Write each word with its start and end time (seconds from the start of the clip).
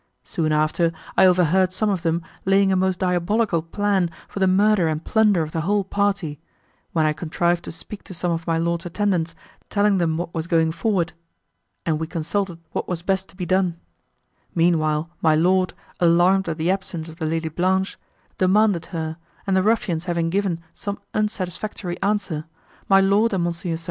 Soon 0.23 0.51
after, 0.51 0.91
I 1.15 1.27
overheard 1.27 1.71
some 1.71 1.91
of 1.91 2.01
them 2.01 2.23
laying 2.43 2.71
a 2.71 2.75
most 2.75 2.97
diabolical 2.97 3.61
plan 3.61 4.09
for 4.27 4.39
the 4.39 4.47
murder 4.47 4.87
and 4.87 5.05
plunder 5.05 5.43
of 5.43 5.51
the 5.51 5.61
whole 5.61 5.83
party, 5.83 6.39
when 6.91 7.05
I 7.05 7.13
contrived 7.13 7.63
to 7.65 7.71
speak 7.71 8.01
to 8.05 8.13
some 8.15 8.31
of 8.31 8.47
my 8.47 8.57
lord's 8.57 8.87
attendants, 8.87 9.35
telling 9.69 9.99
them 9.99 10.17
what 10.17 10.33
was 10.33 10.47
going 10.47 10.71
forward, 10.71 11.13
and 11.85 11.99
we 11.99 12.07
consulted 12.07 12.57
what 12.71 12.87
was 12.87 13.03
best 13.03 13.29
to 13.29 13.35
be 13.35 13.45
done; 13.45 13.79
meanwhile 14.55 15.11
my 15.21 15.35
lord, 15.35 15.75
alarmed 15.99 16.49
at 16.49 16.57
the 16.57 16.71
absence 16.71 17.07
of 17.07 17.17
the 17.17 17.27
Lady 17.27 17.49
Blanche, 17.49 17.99
demanded 18.39 18.87
her, 18.87 19.17
and 19.45 19.55
the 19.55 19.61
ruffians 19.61 20.05
having 20.05 20.31
given 20.31 20.61
some 20.73 20.97
unsatisfactory 21.13 22.01
answer, 22.01 22.45
my 22.89 22.99
lord 22.99 23.33
and 23.33 23.43
Mons. 23.43 23.59
St. 23.59 23.79